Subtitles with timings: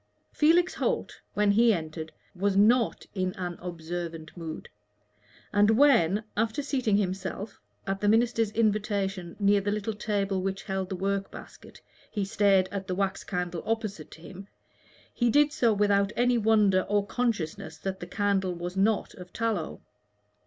[0.31, 4.67] Felix Holt, when he entered, was not in an observant mood;
[5.53, 10.89] and when, after seating himself, at the minister's invitation, near the little table which held
[10.89, 14.47] the work basket, he stared at the wax candle opposite to him,
[15.13, 19.83] he did so without any wonder or consciousness that the candle was not of tallow.